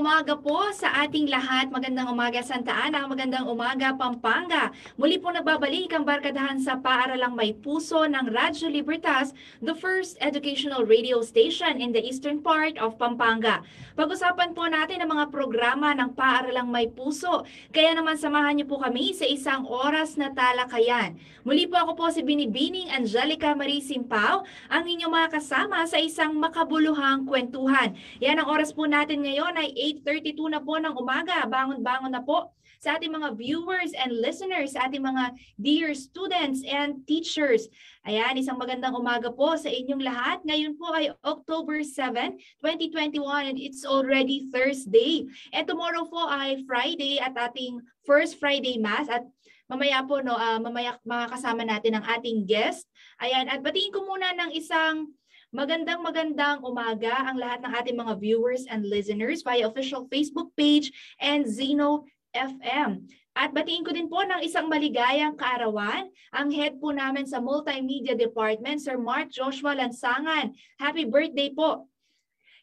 [0.00, 1.68] Umaga po sa ating lahat.
[1.68, 4.72] Magandang umaga Santa Ana, magandang umaga Pampanga.
[4.96, 10.88] Muli po nagbabalik ang barkadahan sa Paaralang May Puso ng Radyo Libertas, the first educational
[10.88, 13.60] radio station in the eastern part of Pampanga.
[13.92, 17.44] Pag-usapan po natin ang mga programa ng Paaralang May Puso.
[17.68, 21.20] Kaya naman samahan niyo po kami sa isang oras na talakayan.
[21.44, 26.40] Muli po ako po si Binibining Angelica Marie Simpao, ang inyong mga kasama sa isang
[26.40, 27.92] makabuluhang kwentuhan.
[28.24, 31.42] Yan ang oras po natin ngayon ay 8.32 na po ng umaga.
[31.48, 37.04] Bangon-bangon na po sa ating mga viewers and listeners, sa ating mga dear students and
[37.04, 37.68] teachers.
[38.08, 40.40] Ayan, isang magandang umaga po sa inyong lahat.
[40.48, 43.20] Ngayon po ay October 7, 2021
[43.52, 45.28] and it's already Thursday.
[45.52, 49.28] And tomorrow po ay Friday at ating first Friday Mass at
[49.68, 52.88] mamaya po no, uh, mamaya makakasama natin ang ating guest.
[53.20, 55.12] Ayan, at batiin ko muna ng isang
[55.50, 60.94] Magandang magandang umaga ang lahat ng ating mga viewers and listeners via official Facebook page
[61.18, 63.10] and Zeno FM.
[63.34, 68.14] At batiin ko din po ng isang maligayang kaarawan ang head po namin sa Multimedia
[68.14, 70.54] Department, Sir Mark Joshua Lansangan.
[70.78, 71.90] Happy birthday po!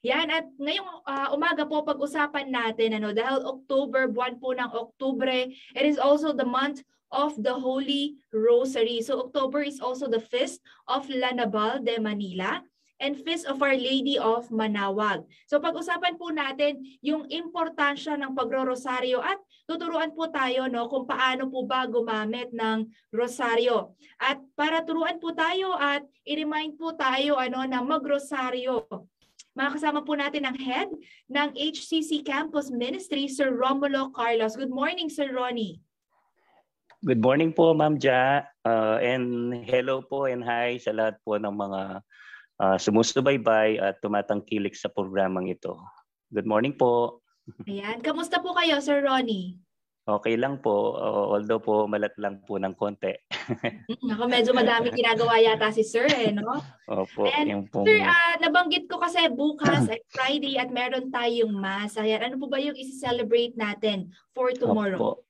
[0.08, 5.52] Yan at ngayong uh, umaga po pag-usapan natin ano dahil October buwan po ng Oktubre,
[5.52, 9.04] it is also the month of the Holy Rosary.
[9.04, 12.64] So October is also the feast of Lanabal de Manila
[12.98, 15.26] and Feast of Our Lady of Manawag.
[15.46, 19.38] So pag-usapan po natin yung importansya ng pagro-rosaryo at
[19.70, 23.94] tuturuan po tayo no kung paano po ba gumamit ng rosaryo.
[24.18, 28.86] At para turuan po tayo at i-remind po tayo ano na magrosaryo.
[29.58, 30.90] Makakasama po natin ang head
[31.34, 34.54] ng HCC Campus Ministry, Sir Romulo Carlos.
[34.54, 35.82] Good morning, Sir Ronnie.
[37.02, 38.46] Good morning po, Ma'am Ja.
[38.62, 42.06] Uh, and hello po and hi sa lahat po ng mga
[42.62, 45.78] uh, sumusubaybay at tumatangkilik sa programang ito.
[46.34, 47.24] Good morning po.
[47.70, 48.04] Ayan.
[48.04, 49.56] Kamusta po kayo, Sir Ronnie?
[50.08, 50.96] Okay lang po,
[51.36, 53.14] although po malat lang po ng konti.
[53.88, 56.60] Mm, ako medyo madami ginagawa yata si Sir eh, no?
[56.92, 57.32] Opo.
[57.32, 57.88] And yung pong...
[57.88, 61.96] Sir, uh, nabanggit ko kasi bukas ay Friday at meron tayong mass.
[61.96, 65.00] Ayan, ano po ba yung isi-celebrate natin for tomorrow?
[65.00, 65.24] Opo.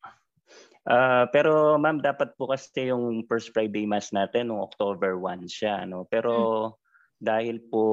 [0.89, 5.85] Uh, pero ma'am, dapat po kasi yung first Friday mass natin noong October 1 siya.
[5.85, 6.09] No?
[6.09, 6.33] Pero
[6.74, 6.87] hmm
[7.17, 7.85] dahil po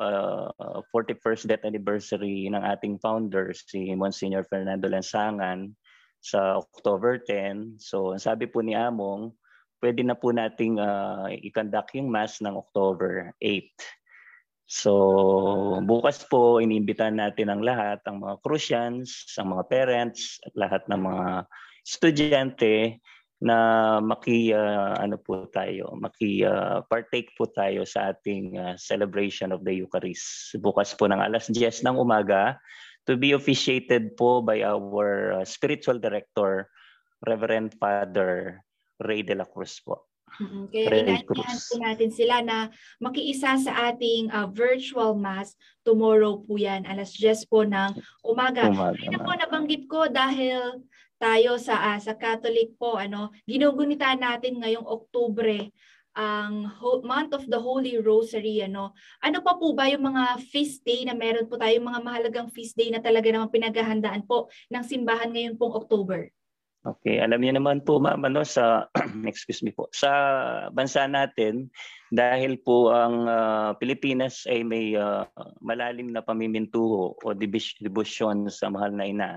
[0.00, 0.48] uh,
[0.88, 5.68] 41st death anniversary ng ating founder si Monsignor Fernando Lansangan
[6.24, 7.76] sa October 10.
[7.76, 9.36] So sabi po ni Among,
[9.84, 13.68] pwede na po nating uh, i-conduct yung mass ng October 8.
[14.64, 14.92] So
[15.84, 21.04] bukas po iniimbitahan natin ang lahat, ang mga Crucians, ang mga parents, at lahat ng
[21.04, 21.26] mga
[21.84, 22.96] estudyante
[23.44, 23.56] na
[24.00, 29.60] maki uh, ano po tayo, maki uh, partake po tayo sa ating uh, celebration of
[29.68, 30.56] the Eucharist.
[30.64, 32.56] Bukas po ng alas 10 ng umaga
[33.04, 36.72] to be officiated po by our uh, spiritual director
[37.28, 38.64] Reverend Father
[39.04, 40.08] Ray de la Cruz po.
[40.40, 40.64] Mm-hmm.
[40.72, 45.54] Kaya inaanyahan po natin sila na makiisa sa ating uh, virtual mass
[45.86, 47.92] tomorrow po yan, alas 10 po ng
[48.24, 48.66] umaga.
[48.72, 48.98] umaga.
[48.98, 50.80] Kaya po nabanggit ko dahil
[51.16, 55.70] tayo sa uh, sa Catholic po ano ginugunita natin ngayong Oktubre
[56.14, 56.70] ang
[57.02, 58.94] month of the Holy Rosary ano.
[59.18, 62.78] Ano pa po ba yung mga feast day na meron po tayo mga mahalagang feast
[62.78, 66.30] day na talaga namang pinaghahandaan po ng simbahan ngayon pong October
[66.84, 68.92] Okay, alam niyo naman po ma'am ano sa
[69.24, 70.12] excuse me po sa
[70.68, 71.72] bansa natin
[72.12, 75.24] dahil po ang uh, Pilipinas ay may uh,
[75.64, 77.26] malalim na pamimintuho o
[77.80, 79.30] debosyon sa mahal na ina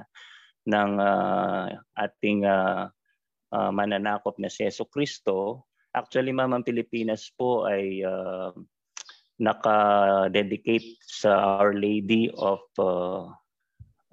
[0.67, 2.91] ng uh, ating uh,
[3.55, 5.65] uh, mananakop na si Yeso Kristo.
[5.95, 8.51] Actually, ma'am, Pilipinas po ay uh,
[9.39, 13.31] naka-dedicate sa Our Lady of uh,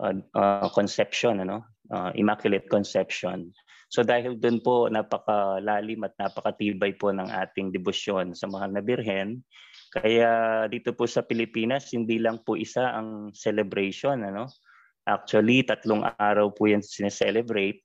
[0.01, 1.67] uh, Conception, ano?
[1.93, 3.53] Uh, Immaculate Conception.
[3.93, 9.45] So dahil doon po napakalalim at napakatibay po ng ating debosyon sa mahal na Birhen,
[9.95, 14.51] kaya dito po sa Pilipinas hindi lang po isa ang celebration ano
[15.05, 17.85] Actually, tatlong araw po yan sineselebrate.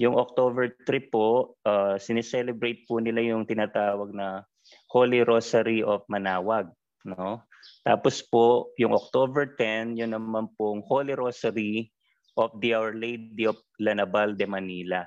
[0.00, 4.40] Yung October 3 po, uh, sineselebrate po nila yung tinatawag na
[4.88, 6.72] Holy Rosary of Manawag.
[7.04, 7.44] No?
[7.84, 11.92] Tapos po, yung October 10, yun naman pong Holy Rosary
[12.40, 15.04] of the Our Lady of Lanabal de Manila.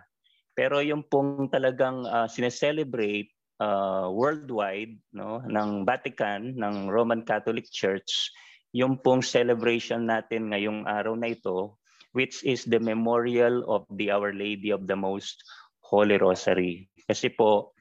[0.54, 3.32] Pero yung pong talagang uh, sineselebrate
[3.64, 8.32] uh, worldwide no ng Vatican ng Roman Catholic Church
[8.76, 11.80] yung pong celebration natin ngayong araw na ito
[12.14, 15.46] which is the memorial of the Our Lady of the Most
[15.86, 16.90] Holy Rosary.
[17.06, 17.74] Kasi po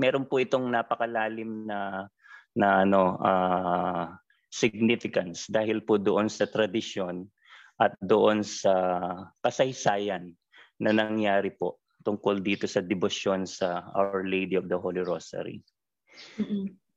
[0.00, 2.08] meron po itong napakalalim na
[2.56, 4.08] na ano uh,
[4.48, 7.28] significance dahil po doon sa tradisyon
[7.78, 8.74] at doon sa
[9.44, 10.32] kasaysayan
[10.80, 15.60] na nangyari po tungkol dito sa debosyon sa Our Lady of the Holy Rosary.
[16.40, 16.87] Mm-hmm.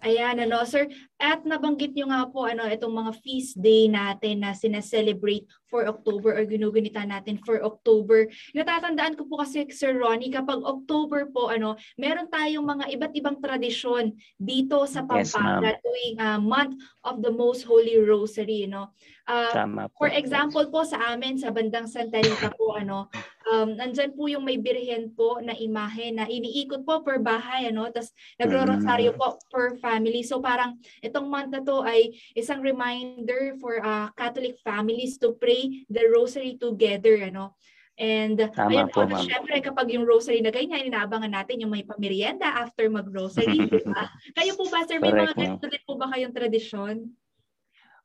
[0.00, 0.88] Ayan, ano, sir.
[1.20, 6.34] At nabanggit nyo nga po, ano, itong mga feast day natin na sineselebrate for October
[6.34, 8.26] or ginugunita natin for October.
[8.56, 13.36] Natatandaan ko po kasi, Sir Ronnie, kapag October po, ano, meron tayong mga iba't ibang
[13.38, 18.96] tradisyon dito sa Pampanga yes, tuwing uh, month of the Most Holy Rosary, no?
[19.28, 20.08] Uh, Tama po.
[20.08, 23.12] For example po sa amin, sa bandang Santa Rita po, ano,
[23.50, 27.90] um, nandyan po yung may birhen po na imahe na iniikot po per bahay, ano,
[27.90, 30.22] tapos nagro-rosaryo po per family.
[30.22, 35.84] So parang itong month na to ay isang reminder for uh, Catholic families to pray
[35.90, 37.58] the rosary together, ano.
[38.00, 41.84] And Tama ayun po, po syempre kapag yung rosary na ganyan, inaabangan natin yung may
[41.84, 44.08] pamerienda after mag-rosary, di ba?
[44.40, 47.12] Kayo po ba, sir, may mga ganito din po ba kayong tradisyon?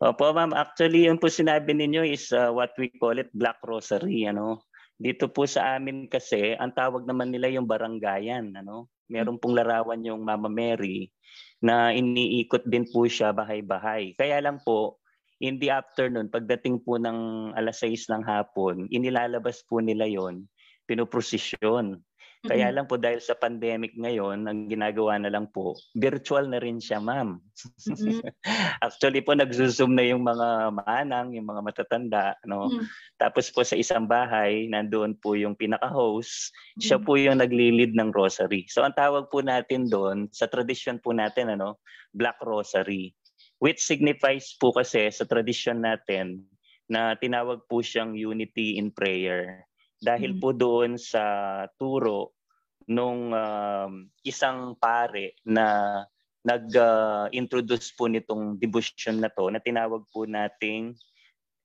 [0.03, 0.51] Opo, ma'am.
[0.51, 4.27] Actually, yung po sinabi ninyo is uh, what we call it Black Rosary.
[4.27, 4.67] Ano?
[4.95, 8.55] Dito po sa amin kasi, ang tawag naman nila yung barangayan.
[8.55, 8.87] Ano?
[9.11, 11.11] Meron pong larawan yung Mama Mary
[11.59, 14.15] na iniikot din po siya bahay-bahay.
[14.15, 15.01] Kaya lang po,
[15.43, 20.47] in the afternoon, pagdating po ng alas 6 ng hapon, inilalabas po nila yon
[20.85, 21.99] pinoprosesyon.
[22.45, 26.77] Kaya lang po dahil sa pandemic ngayon, ang ginagawa na lang po, virtual na rin
[26.77, 27.41] siya, ma'am.
[27.41, 28.21] Mm-hmm.
[28.85, 32.69] Actually po nagzo-zoom na yung mga manang, yung mga matatanda, no.
[32.69, 32.85] Mm-hmm.
[33.17, 36.81] Tapos po sa isang bahay, nandoon po yung pinaka-host, mm-hmm.
[36.85, 38.69] siya po yung nagli-lead ng rosary.
[38.69, 41.81] So ang tawag po natin doon sa tradition po natin ano,
[42.15, 43.11] Black Rosary,
[43.59, 46.45] which signifies po kasi sa tradition natin
[46.85, 49.65] na tinawag po siyang unity in prayer
[50.05, 52.37] dahil po doon sa turo
[52.85, 55.99] nung um, isang pare na
[56.45, 60.93] nag-introduce uh, po nitong devotion na to na tinawag po nating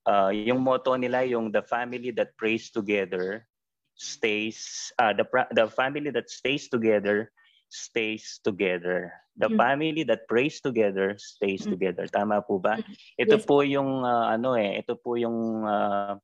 [0.09, 3.45] uh, yung motto nila yung the family that prays together
[3.93, 7.29] stays uh, the the family that stays together
[7.69, 9.55] stays together the mm.
[9.55, 11.77] family that prays together stays mm.
[11.77, 12.93] together tama po ba mm.
[13.21, 13.45] ito yes.
[13.45, 16.17] po yung uh, ano eh ito po yung uh,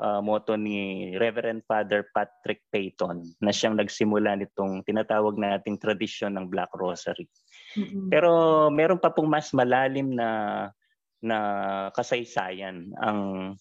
[0.00, 6.48] uh, motto ni Reverend Father Patrick Payton na siyang nagsimula nitong tinatawag nating tradisyon ng
[6.52, 7.28] Black Rosary.
[7.76, 8.08] Mm-hmm.
[8.12, 8.30] Pero
[8.72, 10.28] meron pa pong mas malalim na
[11.24, 11.38] na
[11.96, 13.52] kasaysayan ang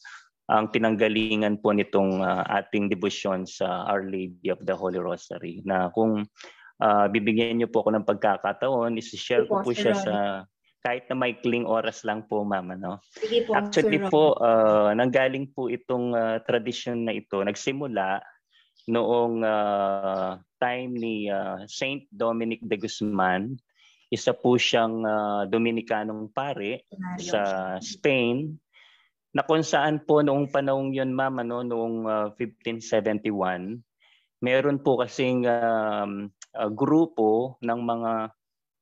[0.46, 5.90] ang pinanggalingan po nitong uh, ating debosyon sa Our Lady of the Holy Rosary na
[5.90, 6.22] kung
[6.86, 10.16] uh, bibigyan niyo po ako ng pagkakataon, i-share ko po siya sa
[10.86, 12.78] kahit na may kling oras lang po, ma'am.
[12.78, 13.02] Ano?
[13.10, 18.22] Sige po, Actually Sir po, uh, nanggaling po itong uh, tradisyon na ito, nagsimula
[18.86, 23.58] noong uh, time ni uh, Saint Dominic de Guzman.
[24.14, 26.86] Isa po siyang uh, Dominikanong pare
[27.18, 28.54] sa Spain
[29.34, 33.82] na kung saan po noong panahong yun, ma'am, ano, noong uh, 1571,
[34.40, 38.32] meron po kasing um, uh, grupo ng mga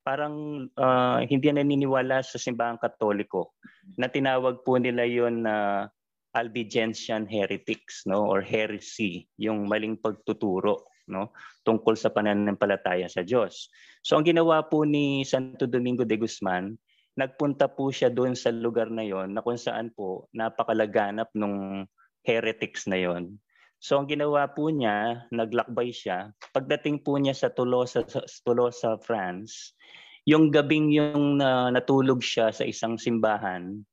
[0.03, 3.55] parang uh, hindi naniniwala sa simbahang katoliko
[3.95, 5.91] na tinawag po nila yon na uh,
[6.33, 11.29] Albigensian heretics no or heresy yung maling pagtuturo no
[11.61, 13.69] tungkol sa pananampalataya sa Diyos.
[14.01, 16.73] So ang ginawa po ni Santo Domingo de Guzman,
[17.13, 21.85] nagpunta po siya doon sa lugar na yon na kung saan po napakalaganap nung
[22.25, 23.37] heretics na yon.
[23.83, 26.31] So ang ginawa po niya, naglakbay siya.
[26.55, 28.07] Pagdating po niya sa Tolosa,
[28.47, 29.75] Tolosa France,
[30.23, 33.83] yung gabing yung uh, natulog siya sa isang simbahan,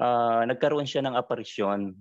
[0.00, 1.92] uh, nagkaroon siya ng aparisyon.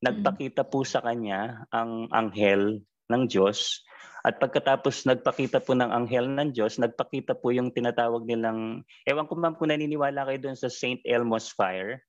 [0.00, 2.80] Nagpakita po sa kanya ang anghel
[3.12, 3.84] ng Diyos
[4.24, 9.36] at pagkatapos nagpakita po ng anghel ng Diyos, nagpakita po yung tinatawag nilang, ewan ko
[9.36, 11.04] ma'am kung naniniwala kayo doon sa St.
[11.04, 12.00] Elmo's Fire,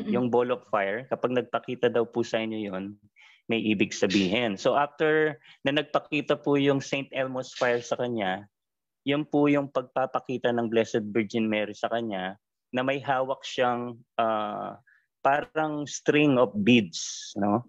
[0.00, 0.12] mm-hmm.
[0.16, 1.04] yung ball of fire.
[1.12, 2.96] Kapag nagpakita daw po sa inyo yon
[3.52, 4.56] may ibig sabihin.
[4.56, 5.36] So after
[5.68, 7.12] na nagpakita po yung St.
[7.12, 8.48] Elmo's Fire sa kanya,
[9.04, 12.40] yun po yung pagpapakita ng Blessed Virgin Mary sa kanya
[12.72, 14.72] na may hawak siyang uh,
[15.20, 17.68] parang string of beads, no?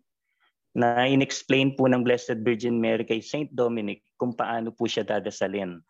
[0.71, 5.83] Na inexplain po ng Blessed Virgin Mary kay Saint Dominic kung paano po siya dadasalin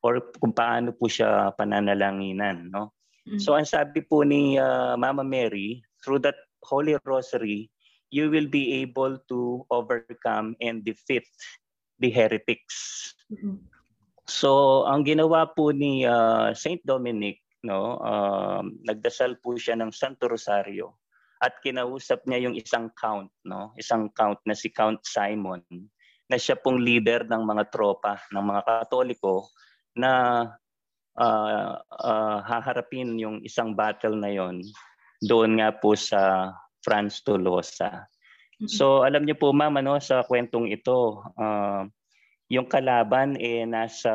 [0.00, 2.96] or kung paano po siya pananalanginan, no?
[3.28, 3.42] Mm-hmm.
[3.42, 7.66] So ang sabi po ni uh, Mama Mary, through that Holy Rosary,
[8.10, 11.26] you will be able to overcome and defeat
[11.98, 13.14] the heretics.
[13.32, 13.76] Mm-hmm
[14.26, 20.26] So ang ginawa po ni uh, Saint Dominic, no, uh, nagdasal po siya ng Santo
[20.26, 20.98] Rosario
[21.38, 25.62] at kinausap niya yung isang count, no, isang count na si Count Simon
[26.26, 29.46] na siya pong leader ng mga tropa ng mga Katoliko
[29.94, 30.42] na
[31.14, 34.58] uh, uh, haharapin yung isang battle na yon
[35.22, 36.50] doon nga po sa
[36.86, 38.06] Franz Tolosa.
[38.70, 41.82] So alam niyo po ma'am ano sa kwentong ito uh,
[42.46, 44.14] yung kalaban eh nasa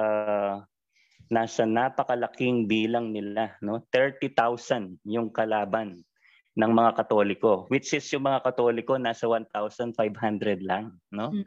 [1.27, 6.01] nasa napakalaking bilang nila no 30,000 yung kalaban
[6.57, 9.93] ng mga Katoliko which is yung mga Katoliko nasa 1,500
[10.65, 11.45] lang no mm.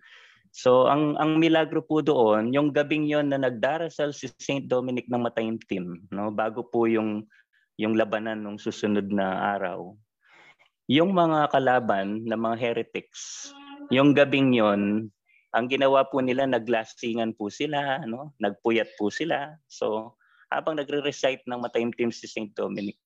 [0.55, 5.27] So ang ang milagro po doon, yung gabing yon na nagdarasal si Saint Dominic ng
[5.27, 7.27] mataimtim, no, bago po yung
[7.75, 9.99] yung labanan ng susunod na araw.
[10.85, 13.49] Yung mga kalaban na mga heretics,
[13.89, 15.09] yung gabing yon
[15.55, 18.35] ang ginawa po nila, naglasingan po sila, no?
[18.43, 19.55] nagpuyat po sila.
[19.71, 20.19] So,
[20.51, 22.51] habang nagre-recite ng mataimtim si St.
[22.59, 22.99] Dominic.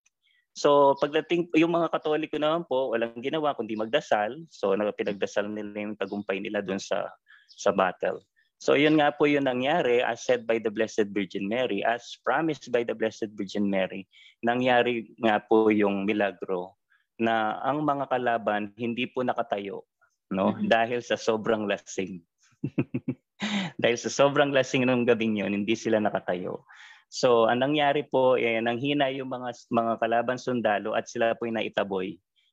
[0.57, 4.43] So, pagdating, yung mga katoliko naman po, walang ginawa kundi magdasal.
[4.49, 7.07] So, pinagdasal nila yung tagumpay nila doon sa,
[7.53, 8.25] sa battle.
[8.59, 12.75] So, yun nga po yung nangyari as said by the Blessed Virgin Mary, as promised
[12.75, 14.09] by the Blessed Virgin Mary.
[14.43, 16.75] Nangyari nga po yung milagro
[17.19, 19.83] na ang mga kalaban hindi po nakatayo
[20.31, 20.71] no mm-hmm.
[20.71, 22.23] dahil sa sobrang lasing
[23.79, 26.67] Dahil sa sobrang lasing nung gabing yun, hindi sila nakatayo.
[27.09, 31.55] So, ang nangyari po, eh, nanghina yung mga, mga kalaban sundalo at sila po ay
[31.55, 32.09] naitaboy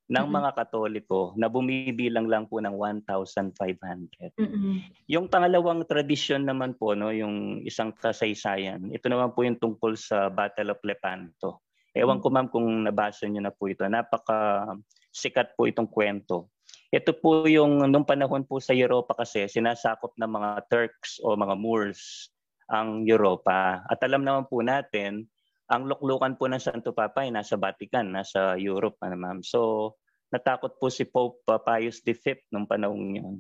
[0.06, 0.38] ng mm-hmm.
[0.38, 4.38] mga Katoliko na bumibilang lang po ng 1,500.
[4.38, 4.76] Mm-hmm.
[5.10, 10.30] Yung pangalawang tradisyon naman po, no, yung isang kasaysayan, ito naman po yung tungkol sa
[10.30, 11.65] Battle of Lepanto.
[11.96, 13.88] Ewan ko ma'am kung nabasa niyo na po ito.
[13.88, 14.68] Napaka
[15.16, 16.52] sikat po itong kwento.
[16.92, 21.56] Ito po yung nung panahon po sa Europa kasi sinasakop ng mga Turks o mga
[21.56, 22.30] Moors
[22.68, 23.80] ang Europa.
[23.88, 25.28] At alam naman po natin,
[25.72, 29.42] ang luklukan po ng Santo Papa ay nasa Vatican, nasa Europe na ma'am.
[29.42, 29.96] So
[30.36, 33.36] natakot po si Pope Pius V nung panahon yun.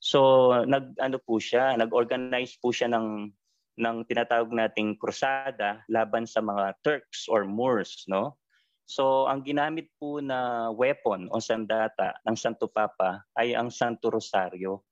[0.00, 3.32] So nag ano po siya, nag-organize po siya ng
[3.80, 8.36] ng tinatawag nating krusada laban sa mga Turks or Moors, no?
[8.84, 14.84] So ang ginamit po na weapon o sandata ng Santo Papa ay ang Santo Rosario.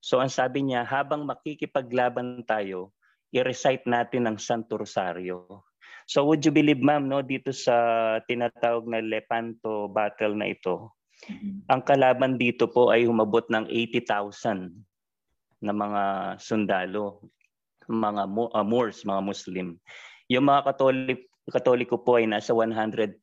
[0.00, 2.94] So ang sabi niya, habang makikipaglaban tayo,
[3.34, 5.66] i-recite natin ang Santo Rosario.
[6.06, 7.74] So would you believe ma'am no dito sa
[8.24, 10.94] tinatawag na Lepanto battle na ito,
[11.72, 16.02] ang kalaban dito po ay humabot ng 80,000 na mga
[16.36, 17.24] sundalo,
[17.88, 19.66] mga uh, Moors, mga Muslim.
[20.32, 23.20] Yung mga Katolik Katoliko po ay nasa 120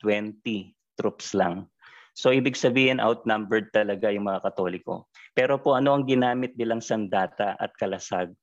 [0.93, 1.65] troops lang.
[2.13, 5.09] So ibig sabihin outnumbered talaga yung mga Katoliko.
[5.33, 8.35] Pero po ano ang ginamit nilang sandata at kalasag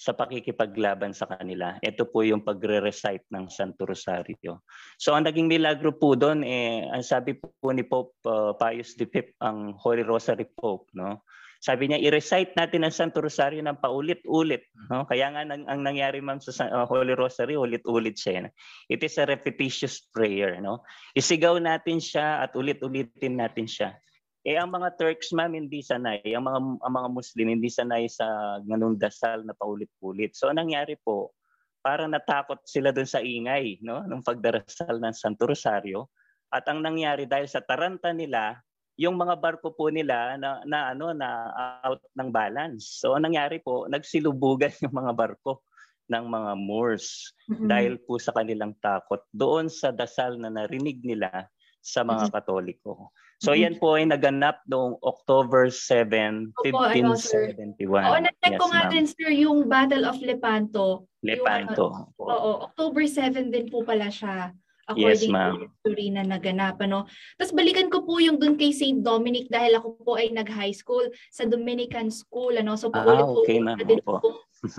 [0.00, 1.76] sa pakikipaglaban sa kanila?
[1.84, 4.64] Ito po yung pagre-recite ng Santo Rosario.
[4.96, 9.36] So ang naging milagro po doon eh ang sabi po ni Pope uh, Pius V
[9.44, 11.20] ang Holy Rosary Pope, no?
[11.60, 14.64] Sabi niya, i-recite natin ang Santo Rosario ng paulit-ulit.
[14.88, 15.04] No?
[15.04, 18.48] Kaya nga ang, ang nangyari ma'am sa uh, Holy Rosary, ulit-ulit siya.
[18.48, 18.50] No?
[18.88, 20.56] It is a repetitious prayer.
[20.64, 20.80] No?
[21.12, 23.92] Isigaw natin siya at ulit-ulitin natin siya.
[24.40, 28.56] Eh ang mga Turks ma'am hindi sanay, ang mga ang mga Muslim hindi sanay sa
[28.64, 30.32] ganung dasal na paulit-ulit.
[30.32, 31.36] So ang nangyari po,
[31.84, 36.08] parang natakot sila doon sa ingay, no, nung pagdarasal ng Santo Rosario.
[36.48, 38.56] At ang nangyari dahil sa taranta nila,
[39.00, 41.48] yung mga barko po nila na, na ano na
[41.80, 43.00] out ng balance.
[43.00, 45.64] So ang nangyari po, nagsilubugan yung mga barko
[46.12, 47.64] ng mga Moors mm-hmm.
[47.70, 51.48] dahil po sa kanilang takot doon sa dasal na narinig nila
[51.80, 52.28] sa mga.
[52.28, 53.08] Katoliko.
[53.40, 53.62] So mm-hmm.
[53.64, 57.88] yan po ay naganap noong October 7, Opo, 1571.
[57.88, 61.08] Oo, na-check yes, ko nga din sir yung Battle of Lepanto.
[61.24, 61.88] Lepanto.
[62.20, 64.52] Yung, uh, oo, October 7 din po pala siya
[64.90, 66.76] according yes, to history na naganap.
[66.82, 67.06] Ano?
[67.38, 69.00] Tapos balikan ko po yung dun kay St.
[69.00, 72.58] Dominic dahil ako po ay nag-high school sa Dominican School.
[72.58, 72.74] Ano?
[72.74, 74.18] So po ah, okay, po din po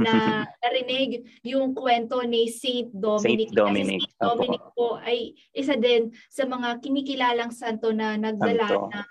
[0.03, 0.13] na
[0.63, 2.91] narinig yung kwento ni St.
[2.91, 3.49] Dominic.
[3.49, 3.99] Saint Dominic.
[4.03, 4.21] Kasi St.
[4.21, 8.91] Dominic po ay isa din sa mga kinikilalang santo na nagdala santo.
[8.91, 9.07] ng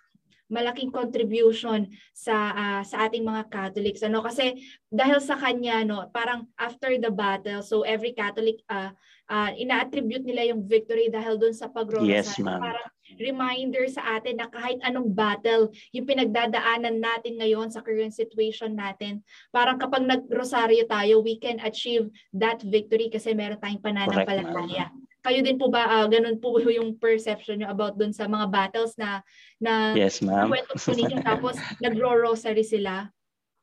[0.50, 4.58] malaking contribution sa uh, sa ating mga Catholics ano kasi
[4.90, 8.90] dahil sa kanya no parang after the battle so every Catholic uh,
[9.30, 14.50] uh, ina-attribute nila yung victory dahil doon sa pagrorosaryo yes, parang reminder sa atin na
[14.50, 19.22] kahit anong battle yung pinagdadaanan natin ngayon sa current situation natin
[19.54, 25.60] parang kapag nagrosaryo tayo we can achieve that victory kasi meron tayong pananampalataya kayo din
[25.60, 29.20] po ba uh, ganun po yung perception niyo about dun sa mga battles na
[29.60, 30.48] na Yes, ma'am.
[30.48, 33.12] Kwento po ninyo tapos nagro-rosary sila?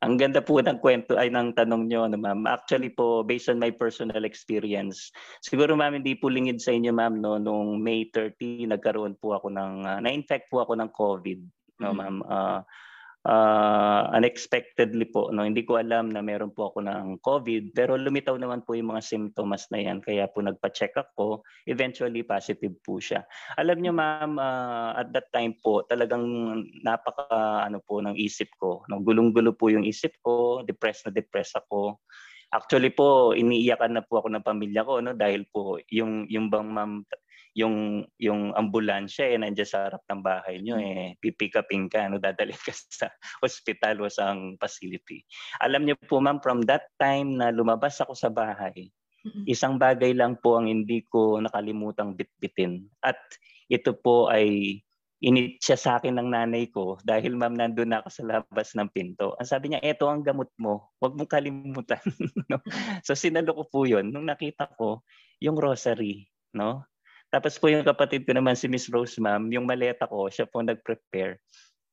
[0.06, 2.46] Ang ganda po ng kwento ay ng tanong nyo, ano, ma'am.
[2.46, 5.10] Actually po, based on my personal experience,
[5.42, 9.50] siguro ma'am, hindi po lingid sa inyo, ma'am, no, nung May 30, nagkaroon po ako
[9.50, 11.40] ng, uh, na-infect po ako ng COVID,
[11.82, 11.98] no, mm-hmm.
[11.98, 12.18] ma'am.
[12.30, 12.62] Uh,
[13.26, 15.34] uh, unexpectedly po.
[15.34, 15.48] No?
[15.48, 19.02] Hindi ko alam na meron po ako ng COVID pero lumitaw naman po yung mga
[19.02, 21.42] symptoms na yan kaya po nagpa-check ako.
[21.66, 23.26] Eventually positive po siya.
[23.58, 26.24] Alam niyo ma'am, uh, at that time po talagang
[26.86, 28.86] napaka ano po ng isip ko.
[28.92, 29.02] No?
[29.02, 32.04] Gulong-gulo po yung isip ko, depressed na depressed ako.
[32.48, 36.72] Actually po, iniiyakan na po ako ng pamilya ko no dahil po yung yung bang
[36.72, 37.04] ma'am
[37.58, 42.22] yung yung ambulansya eh nandiyan sa harap ng bahay niyo eh pipick upin ka no
[42.24, 43.10] dadalhin ka sa
[43.42, 45.26] hospital o sa facility.
[45.66, 48.94] Alam niyo po ma'am from that time na lumabas ako sa bahay,
[49.50, 53.18] isang bagay lang po ang hindi ko nakalimutang bitbitin at
[53.74, 54.80] ito po ay
[55.18, 59.34] init siya sa akin ng nanay ko dahil ma'am nandun ako sa labas ng pinto.
[59.42, 60.94] Ang sabi niya, eto ang gamot mo.
[61.02, 61.98] Huwag mong kalimutan.
[62.54, 62.62] no?
[63.02, 64.14] So sinalo ko po yun.
[64.14, 65.02] Nung nakita ko,
[65.42, 66.30] yung rosary.
[66.54, 66.86] No?
[67.28, 70.64] Tapos po yung kapatid ko naman si Miss Rose ma'am, yung maleta ko, siya po
[70.64, 71.44] nag-prepare.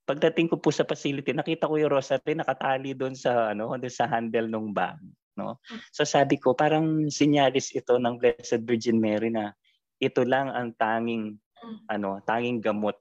[0.04, 4.06] Pagdating ko po sa facility, nakita ko yung rosary nakatali doon sa ano, doon sa
[4.06, 5.00] handle ng bag,
[5.40, 5.58] no?
[5.90, 9.56] So sabi ko, parang sinyalis ito ng Blessed Virgin Mary na
[9.98, 11.40] ito lang ang tanging
[11.88, 13.00] ano, tanging gamot,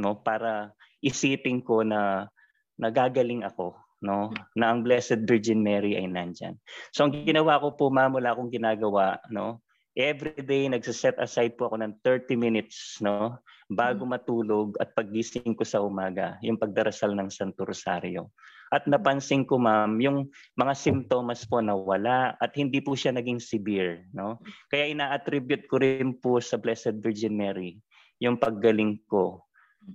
[0.00, 0.72] no, para
[1.04, 2.32] isipin ko na
[2.80, 6.56] nagagaling ako, no, na ang Blessed Virgin Mary ay nandyan.
[6.96, 9.60] So ang ginawa ko po, ma'am, wala akong ginagawa, no,
[10.00, 13.36] every day nagse-set aside po ako ng 30 minutes no
[13.70, 14.10] bago mm.
[14.10, 18.32] matulog at paggising ko sa umaga yung pagdarasal ng Santo Rosario.
[18.70, 23.42] At napansin ko ma'am yung mga simptomas po na wala at hindi po siya naging
[23.42, 24.38] severe no.
[24.70, 27.78] Kaya ina-attribute ko rin po sa Blessed Virgin Mary
[28.22, 29.42] yung paggaling ko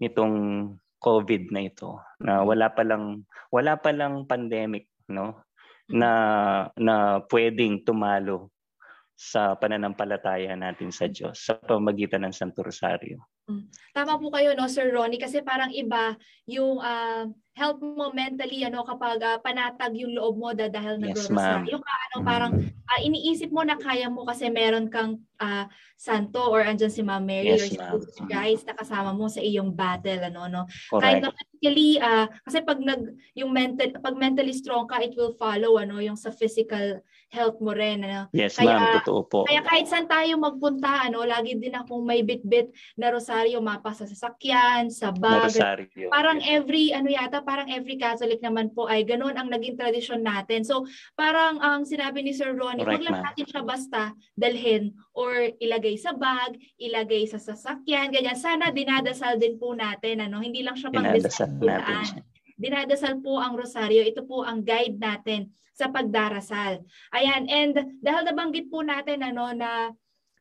[0.01, 0.35] nitong
[0.99, 3.21] COVID na ito na wala pa lang
[3.53, 5.45] wala pa lang pandemic no
[5.85, 6.09] na
[6.73, 8.54] na pwedeng tumalo
[9.15, 13.34] sa pananampalataya natin sa Diyos sa pamagitan ng Santo Rosario.
[13.45, 13.69] Mm.
[13.93, 16.17] Tama po kayo no Sir Ronnie kasi parang iba
[16.49, 21.29] yung uh, help mo mentally ano kapag uh, panatag yung loob mo da, dahil yes,
[21.29, 26.41] nagro-rosaryo ka ano parang uh, iniisip mo na kaya mo kasi meron kang uh, santo
[26.41, 30.25] or andyan si Ma'am Mary yes, or si guys na kasama mo sa iyong battle
[30.25, 30.61] ano no.
[30.91, 31.21] Correct.
[31.23, 35.79] Kahit physically uh, kasi pag nag yung mental pag mentally strong ka it will follow
[35.79, 36.99] ano yung sa physical
[37.31, 38.27] health mo rin ano.
[38.35, 39.39] Yes kaya, ma'am totoo po.
[39.47, 43.91] Kaya kahit saan tayo magpunta ano lagi din akong may bitbit na rosaryo rosaryo mapa
[43.91, 45.51] sa sasakyan, sa bag.
[45.51, 46.07] Rosaryo.
[46.07, 50.63] Parang every ano yata, parang every Catholic naman po ay ganoon ang naging tradisyon natin.
[50.63, 50.87] So
[51.19, 56.15] parang ang sinabi ni Sir Ronnie, wag lang natin siya basta dalhin or ilagay sa
[56.15, 58.39] bag, ilagay sa sasakyan, ganyan.
[58.39, 62.23] Sana dinadasal din po natin ano, hindi lang siya pang natin.
[62.55, 63.99] Dinadasal po ang rosaryo.
[63.99, 66.87] Ito po ang guide natin sa pagdarasal.
[67.11, 69.91] Ayan, and dahil nabanggit po natin ano na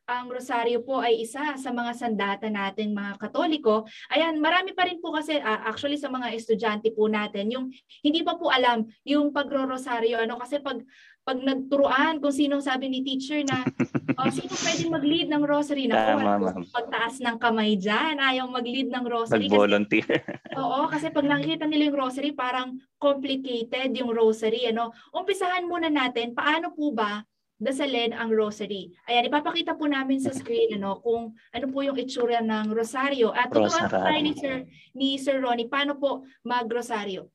[0.05, 3.89] ang rosaryo po ay isa sa mga sandata nating mga katoliko.
[4.13, 7.73] Ayan, marami pa rin po kasi uh, actually sa mga estudyante po natin yung
[8.05, 10.77] hindi pa po alam yung pagro-rosaryo ano kasi pag
[11.25, 13.65] pag nagturuan kung sino sabi ni teacher na
[14.21, 18.93] oh, sino pwedeng mag-lead ng rosary na Tama, po, pagtaas ng kamay diyan, ayaw mag-lead
[18.93, 20.05] ng rosary Mag-volunteer.
[20.05, 24.69] Kasi, oo, kasi pag nakikita nila yung rosary, parang complicated yung rosary.
[24.69, 24.93] Ano?
[25.17, 28.91] Umpisahan muna natin, paano po ba dasalin ang rosary.
[29.07, 33.31] Ayan, ipapakita po namin sa screen ano, kung ano po yung itsura ng rosaryo.
[33.31, 34.55] At tutuan po tayo ni Sir,
[34.91, 37.31] ni Sir Ronnie, paano po mag-rosaryo?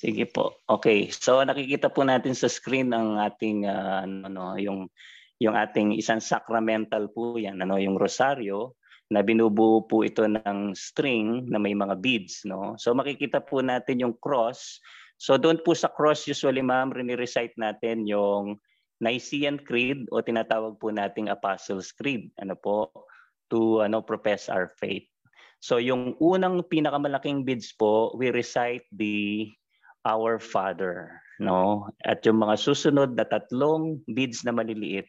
[0.00, 0.56] Sige po.
[0.64, 1.12] Okay.
[1.12, 4.88] So nakikita po natin sa screen ang ating uh, ano yung
[5.36, 8.72] yung ating isang sacramental po 'yan, ano yung rosaryo
[9.12, 12.80] na binubuo po ito ng string na may mga beads, no?
[12.80, 14.80] So makikita po natin yung cross
[15.20, 18.56] So doon po sa cross usually ma'am, rini-recite natin yung
[19.04, 22.32] Nicene Creed o tinatawag po nating Apostles' Creed.
[22.40, 22.88] Ano po?
[23.52, 25.04] To ano profess our faith.
[25.60, 29.48] So yung unang pinakamalaking beads po, we recite the
[30.08, 31.92] Our Father, no?
[32.08, 35.04] At yung mga susunod na tatlong beads na maliliit,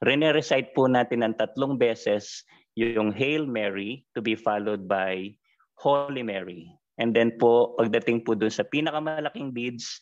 [0.00, 2.48] rene-recite po natin ng tatlong beses
[2.80, 5.36] yung Hail Mary to be followed by
[5.76, 6.72] Holy Mary.
[6.98, 10.00] And then po, pagdating po dun sa pinakamalaking beads,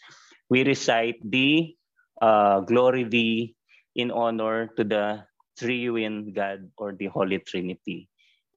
[0.48, 1.76] we recite the
[2.22, 3.54] uh, Glory Thee
[3.94, 5.26] in honor to the
[5.58, 8.06] Triune God or the Holy Trinity.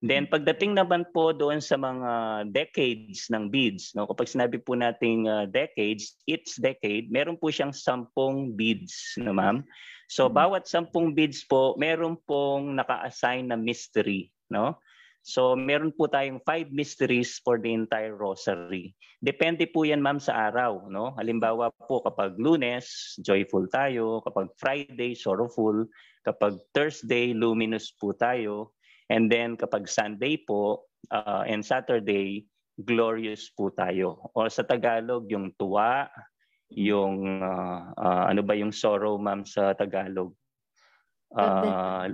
[0.02, 2.10] Then pagdating naman po doon sa mga
[2.50, 7.70] decades ng beads, no, kapag sinabi po nating uh, decades, each decade, meron po siyang
[7.70, 9.62] sampung beads, no ma'am?
[10.10, 10.41] So mm-hmm.
[10.41, 14.82] bawat sampung beads po, meron pong naka-assign na mystery, no?
[15.21, 18.97] So meron po tayong five mysteries for the entire rosary.
[19.21, 20.89] Depende po yan ma'am sa araw.
[20.89, 21.13] No?
[21.13, 24.25] Halimbawa po kapag lunes, joyful tayo.
[24.25, 25.86] Kapag Friday, sorrowful.
[26.25, 28.73] Kapag Thursday, luminous po tayo.
[29.13, 32.49] And then kapag Sunday po uh, and Saturday,
[32.81, 34.34] glorious po tayo.
[34.34, 36.10] O sa Tagalog, yung tuwa,
[36.73, 40.34] yung uh, uh, ano ba yung sorrow ma'am sa Tagalog?
[41.31, 42.10] Uh,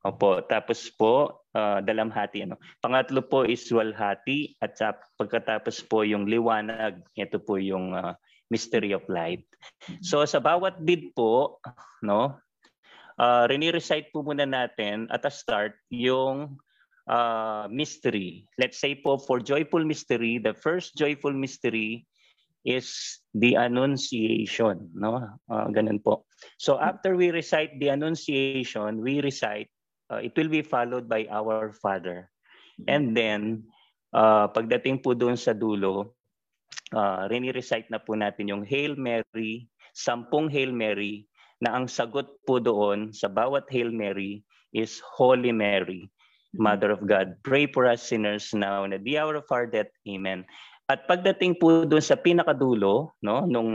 [0.00, 2.56] Opo, tapos po uh, dalamhati ano.
[2.82, 7.02] Pangatlo po is walhati at sa pagkatapos po yung liwanag.
[7.16, 8.14] Ito po yung uh,
[8.50, 9.46] mystery of light.
[10.02, 11.62] So sa bawat bid po,
[12.02, 12.38] no,
[13.18, 16.58] uh, reni-recite po muna natin at a start yung
[17.06, 18.46] uh, mystery.
[18.58, 22.06] Let's say po for joyful mystery, the first joyful mystery
[22.64, 25.40] is the annunciation, no?
[25.48, 26.28] Uh, ganun po.
[26.60, 29.72] So after we recite the annunciation, we recite
[30.10, 32.28] uh, it will be followed by our Father.
[32.90, 33.70] And then,
[34.12, 36.18] uh, pagdating po doon sa dulo,
[36.92, 42.58] uh, rini-recite na po natin yung Hail Mary, sampung Hail Mary, na ang sagot po
[42.58, 44.42] doon sa bawat Hail Mary
[44.72, 46.08] is Holy Mary,
[46.56, 47.36] Mother of God.
[47.44, 49.92] Pray for us sinners now and at the hour of our death.
[50.08, 50.48] Amen.
[50.90, 53.70] At pagdating po doon sa pinakadulo, no, nung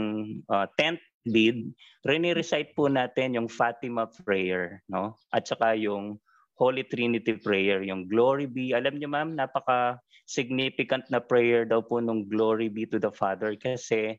[0.52, 1.72] uh, 10th lead,
[2.04, 5.16] rini-recite po natin yung Fatima prayer, no?
[5.32, 6.20] At saka yung
[6.56, 8.72] Holy Trinity prayer, yung glory be.
[8.72, 13.54] Alam niyo ma'am, napaka significant na prayer daw po nung glory be to the Father
[13.54, 14.18] kasi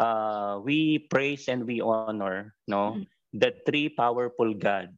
[0.00, 3.04] uh, we praise and we honor no mm-hmm.
[3.36, 4.88] the three powerful God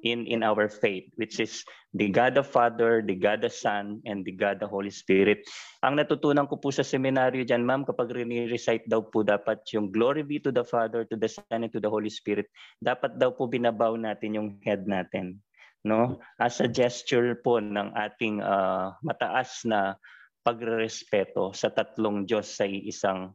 [0.00, 1.64] in in our faith which is
[1.96, 5.44] the God the Father, the God the Son and the God the Holy Spirit.
[5.80, 10.20] Ang natutunan ko po sa seminaryo diyan ma'am kapag rini-recite daw po dapat yung glory
[10.20, 12.52] be to the Father, to the Son and to the Holy Spirit.
[12.84, 15.40] Dapat daw po binabaw natin yung head natin
[15.86, 19.94] no as a gesture po ng ating uh, mataas na
[20.42, 23.30] pagrerespeto sa tatlong Diyos sa isang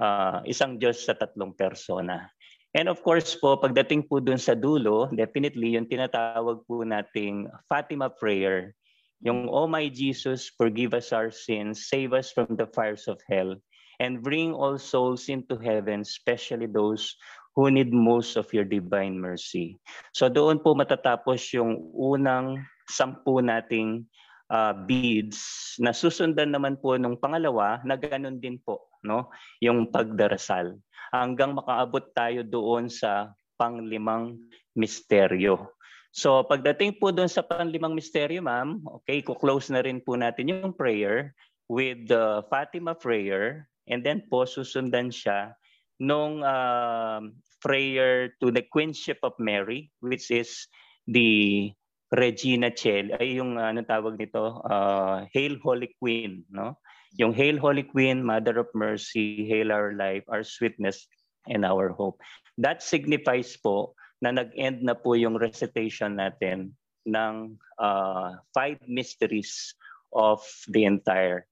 [0.00, 2.28] uh, isang Diyos sa tatlong persona.
[2.76, 8.12] And of course po, pagdating po dun sa dulo, definitely yung tinatawag po nating Fatima
[8.12, 8.76] prayer,
[9.24, 13.56] yung Oh my Jesus, forgive us our sins, save us from the fires of hell,
[13.96, 17.16] and bring all souls into heaven, especially those
[17.56, 19.80] who need most of your divine mercy.
[20.12, 24.04] So doon po matatapos yung unang sampu nating
[24.52, 29.32] uh, beads na susundan naman po nung pangalawa na ganun din po, no?
[29.64, 30.76] Yung pagdarasal.
[31.10, 34.36] Hanggang makaabot tayo doon sa panglimang
[34.76, 35.72] misteryo.
[36.12, 40.76] So pagdating po doon sa panglimang misteryo, ma'am, okay, ko-close na rin po natin yung
[40.76, 41.32] prayer
[41.72, 45.56] with the Fatima prayer and then po susundan siya
[45.98, 47.20] nung uh,
[47.60, 50.68] prayer to the Queenship of Mary, which is
[51.08, 51.72] the
[52.14, 56.78] Regina Chel, ay yung ano tawag nito, uh, Hail Holy Queen, no?
[57.18, 61.08] Yung Hail Holy Queen, Mother of Mercy, Hail our life, our sweetness,
[61.48, 62.20] and our hope.
[62.60, 69.74] That signifies po na nag-end na po yung recitation natin ng uh, five mysteries
[70.12, 71.46] of the entire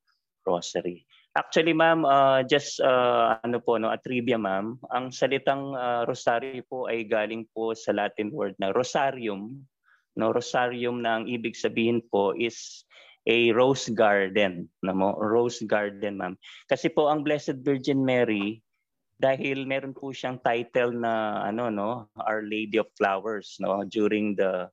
[0.46, 1.06] rosary.
[1.34, 4.78] Actually, ma'am, uh, just uh, ano po, no, a trivia, ma'am.
[4.94, 9.66] Ang salitang uh, rosario po ay galing po sa Latin word na rosarium.
[10.14, 12.86] No, rosarium na ang ibig sabihin po is
[13.26, 16.38] a rose garden, no mo, rose garden, ma'am.
[16.70, 18.62] Kasi po ang Blessed Virgin Mary
[19.18, 24.70] dahil meron po siyang title na ano no, Our Lady of Flowers, no, during the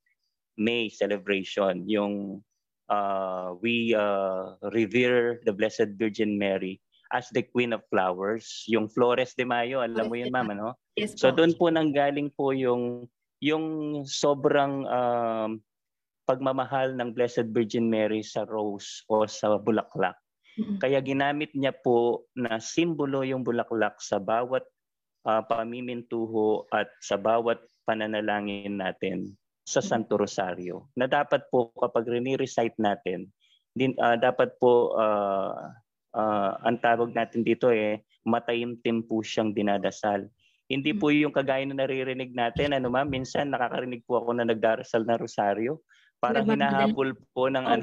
[0.61, 2.45] May celebration, yung
[2.91, 6.83] uh, we uh, revere the Blessed Virgin Mary
[7.15, 8.67] as the Queen of Flowers.
[8.67, 10.75] Yung Flores de Mayo, alam mo yun ma'am, ano?
[10.99, 13.07] Yes, so doon po nanggaling po yung
[13.41, 13.65] yung
[14.05, 15.63] sobrang um,
[16.29, 20.15] pagmamahal ng Blessed Virgin Mary sa rose o sa bulaklak.
[20.59, 20.77] Mm-hmm.
[20.83, 24.61] Kaya ginamit niya po na simbolo yung bulaklak sa bawat
[25.25, 32.75] uh, pamimintuho at sa bawat pananalangin natin sa Santo Rosario na dapat po kapag rini-recite
[32.81, 33.29] natin,
[33.71, 35.71] din, uh, dapat po uh,
[36.15, 40.29] uh, ang tawag natin dito eh matayimtim po siyang dinadasal.
[40.71, 45.03] Hindi po yung kagaya na naririnig natin, ano ma'am, minsan nakakarinig po ako na nagdarasal
[45.03, 45.83] na rosaryo.
[46.21, 47.81] Parang hinahabol po ng ano.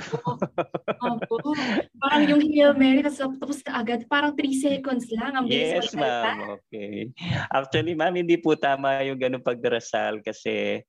[1.10, 1.52] Opo.
[1.98, 5.34] Parang yung Hail Mary, tapos na agad, parang 3 seconds lang.
[5.34, 6.62] Ang yes, ma'am.
[6.62, 7.10] Okay.
[7.50, 10.86] Actually, ma'am, hindi po tama yung ganung pagdarasal kasi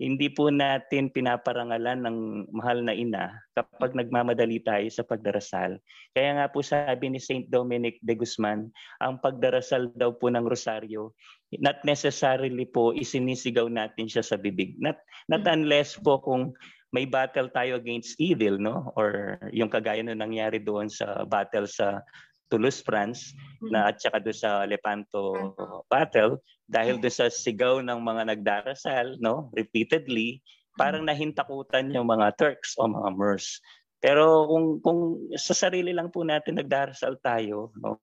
[0.00, 2.16] hindi po natin pinaparangalan ng
[2.56, 5.76] mahal na ina kapag nagmamadali tayo sa pagdarasal.
[6.16, 7.52] Kaya nga po sabi ni St.
[7.52, 8.72] Dominic de Guzman,
[9.04, 11.12] ang pagdarasal daw po ng rosaryo,
[11.60, 14.80] not necessarily po isinisigaw natin siya sa bibig.
[14.80, 14.96] Not,
[15.28, 16.56] not unless po kung
[16.90, 18.96] may battle tayo against evil, no?
[18.96, 22.02] Or yung kagaya na nangyari doon sa battle sa
[22.50, 23.32] Toulouse, France,
[23.70, 25.54] na at saka doon sa Lepanto
[25.86, 29.48] battle, dahil doon sa sigaw ng mga nagdarasal, no?
[29.54, 30.42] Repeatedly,
[30.74, 33.62] parang nahintakutan yung mga Turks o mga Moors.
[34.00, 35.00] Pero kung kung
[35.36, 38.02] sa sarili lang po natin nagdarasal tayo, no?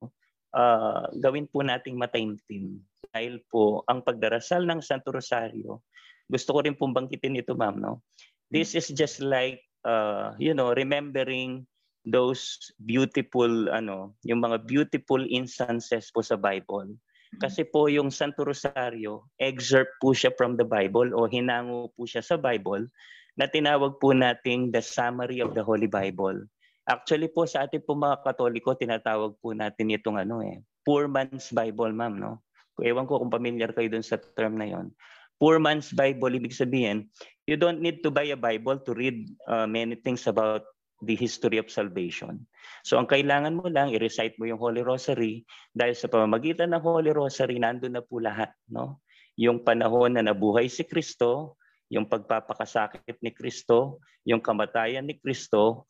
[0.56, 2.80] Uh, gawin po nating mataimtim.
[3.12, 5.86] Dahil po ang pagdarasal ng Santo Rosario,
[6.26, 8.02] gusto ko rin pong bangkitin ito, ma'am, no?
[8.48, 11.68] This is just like uh, you know, remembering
[12.08, 16.96] those beautiful ano, yung mga beautiful instances po sa Bible.
[17.44, 22.24] Kasi po yung Santo Rosario, excerpt po siya from the Bible o hinango po siya
[22.24, 22.88] sa Bible
[23.36, 26.48] na tinawag po nating the summary of the Holy Bible.
[26.88, 31.52] Actually po sa ating po mga Katoliko, tinatawag po natin itong ano eh, Poor Man's
[31.52, 32.40] Bible, ma'am, no?
[32.80, 34.88] Ewan ko kung familiar kayo dun sa term na yon.
[35.36, 37.12] Poor Man's Bible, ibig sabihin,
[37.44, 40.64] you don't need to buy a Bible to read uh, many things about
[41.02, 42.46] the history of salvation.
[42.82, 47.14] So ang kailangan mo lang, i-recite mo yung Holy Rosary dahil sa pamamagitan ng Holy
[47.14, 48.50] Rosary, nandun na po lahat.
[48.66, 49.02] No?
[49.38, 51.60] Yung panahon na nabuhay si Kristo,
[51.94, 55.86] yung pagpapakasakit ni Kristo, yung kamatayan ni Kristo,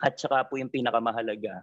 [0.00, 1.62] at saka po yung pinakamahalaga,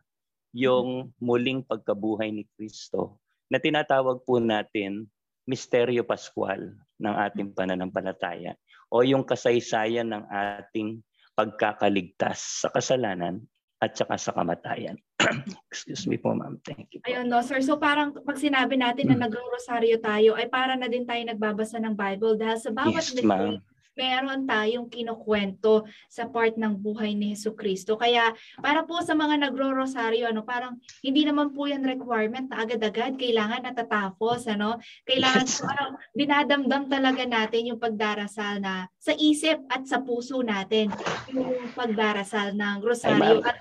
[0.54, 3.20] yung muling pagkabuhay ni Kristo
[3.50, 5.10] na tinatawag po natin
[5.48, 8.54] Misteryo Pascual ng ating pananampalataya
[8.92, 11.00] o yung kasaysayan ng ating
[11.38, 13.46] pagkakaligtas sa kasalanan
[13.78, 14.98] at saka sa kamatayan.
[15.70, 16.58] Excuse me po, ma'am.
[16.66, 17.00] Thank you.
[17.00, 17.14] Po.
[17.14, 17.62] Ayun, no, sir.
[17.62, 19.24] So parang pag sinabi natin na hmm.
[19.30, 23.62] nagro-rosaryo tayo, ay para na din tayo nagbabasa ng Bible dahil sa bawat yes, ma'am
[23.98, 27.98] meron tayong kinukwento sa part ng buhay ni Hesus Kristo.
[27.98, 28.32] Kaya
[28.62, 33.66] para po sa mga nagro-rosaryo, ano, parang hindi naman po yan requirement na agad-agad kailangan
[33.66, 34.78] natatapos, ano?
[35.10, 35.66] Kailangan yes.
[35.66, 40.94] parang dinadamdam talaga natin yung pagdarasal na sa isip at sa puso natin
[41.34, 43.42] yung pagdarasal ng rosaryo.
[43.42, 43.58] At,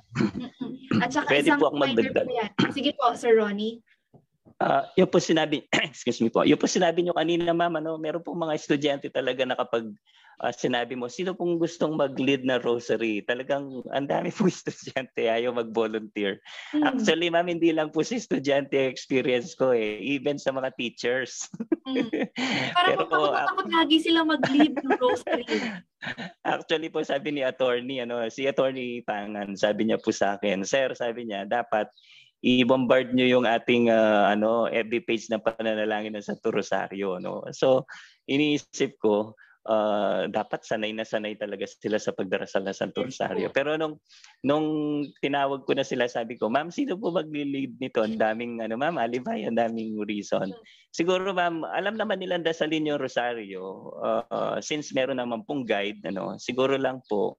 [1.01, 2.27] at saka Pwede isang po ako magdagdag.
[2.77, 3.81] Sige po, Sir Ronnie.
[4.57, 8.25] Uh, yung po sinabi, excuse me po, yung po sinabi nyo kanina ma'am, ano, meron
[8.25, 9.85] pong mga estudyante talaga na kapag
[10.40, 13.25] uh, sinabi mo, sino pong gustong mag-lead na rosary?
[13.25, 16.40] Talagang ang dami pong estudyante ayaw mag-volunteer.
[16.77, 16.85] Mm.
[16.85, 21.49] Actually ma'am, hindi lang po si estudyante experience ko eh, even sa mga teachers.
[21.88, 22.11] Mm.
[22.77, 25.46] Parang Pero, takot lagi sila mag-lead ng rosary.
[26.44, 30.92] Actually po sabi ni attorney, ano, si attorney Pangan, sabi niya po sa akin, sir,
[30.92, 31.88] sabi niya, dapat
[32.44, 37.88] i-bombard nyo yung ating uh, ano FB page ng pananalangin ng Santo Rosario no so
[38.29, 39.35] iniisip ko
[39.66, 43.50] uh, dapat sanay na sanay talaga sila sa pagdarasal ng Santo Rosario.
[43.50, 43.98] Pero nung
[44.46, 44.66] nung
[45.20, 48.00] tinawag ko na sila sabi ko ma'am sino po magli-lead nito?
[48.00, 50.55] Ang daming ano ma'am alibay ang daming reason.
[50.94, 56.00] Siguro ma'am alam naman nilang dasalin yung Rosario uh, uh, since meron naman pong guide
[56.07, 57.37] ano siguro lang po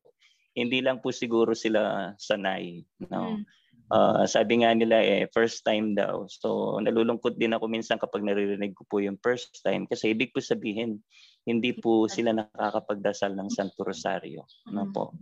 [0.53, 3.39] hindi lang po siguro sila sanay no?
[3.39, 3.57] Mm
[3.91, 6.27] uh, sabi nga nila eh first time daw.
[6.27, 10.43] So nalulungkot din ako minsan kapag naririnig ko po yung first time kasi ibig po
[10.43, 10.99] sabihin
[11.47, 15.15] hindi po sila nakakapagdasal ng Santo Rosario, no po.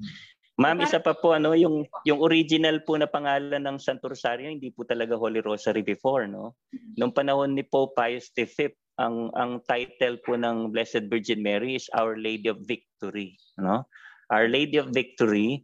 [0.56, 4.72] Ma'am, isa pa po ano, yung yung original po na pangalan ng Santo Rosario hindi
[4.72, 6.58] po talaga Holy Rosary before, no.
[6.98, 11.92] Nung panahon ni Pope Pius V, ang ang title po ng Blessed Virgin Mary is
[11.94, 13.86] Our Lady of Victory, no.
[14.34, 15.62] Our Lady of Victory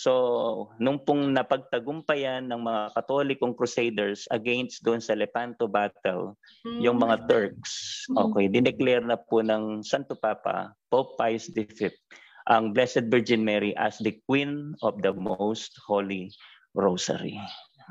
[0.00, 6.80] So, nung pong napagtagumpayan ng mga Katolikong Crusaders against doon sa Lepanto Battle, mm-hmm.
[6.80, 8.16] yung mga Turks, mm.
[8.16, 11.68] okay, dineclare na po ng Santo Papa, Pope Pius V,
[12.48, 16.32] ang Blessed Virgin Mary as the Queen of the Most Holy
[16.72, 17.36] Rosary.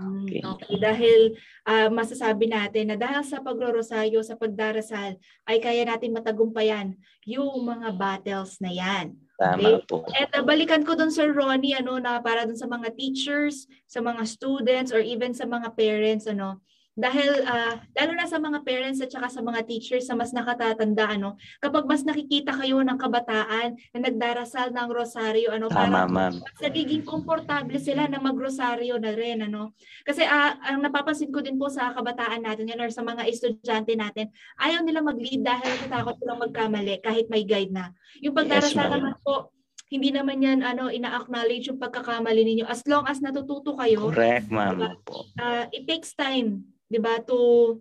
[0.01, 0.41] Mm, okay.
[0.41, 0.75] okay.
[0.81, 1.37] Dahil
[1.69, 5.13] uh, masasabi natin na dahil sa pagrorosaryo, sa pagdarasal,
[5.45, 6.97] ay kaya natin matagumpayan
[7.29, 9.13] yung mga battles na yan.
[9.39, 9.87] Tama okay?
[9.87, 10.03] po.
[10.11, 14.03] At uh, balikan ko dun Sir Ronnie ano na para dun sa mga teachers, sa
[14.03, 16.59] mga students or even sa mga parents ano
[16.99, 21.15] dahil uh, lalo na sa mga parents at saka sa mga teachers sa mas nakatatanda
[21.15, 26.43] ano kapag mas nakikita kayo ng kabataan na nagdarasal ng rosaryo ano Tama, para mas
[26.59, 29.71] nagiging komportable sila na magrosaryo na rin ano.
[30.03, 33.95] Kasi uh, ang napapansin ko din po sa kabataan natin yan or sa mga estudyante
[33.95, 34.27] natin
[34.59, 37.95] ayaw nila mag-lead dahil natatakot silang magkamali kahit may guide na.
[38.19, 39.55] Yung pagdarasal yes, naman po
[39.89, 45.01] hindi naman yan ano ina-acknowledge yung pagkakamali ninyo as long as natututo kayo correct ma'am.
[45.41, 47.77] Uh, it takes time 'di ba, to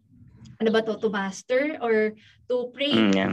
[0.61, 2.13] ano ba to, to master or
[2.49, 2.91] to pray.
[2.91, 3.31] Mm, yeah.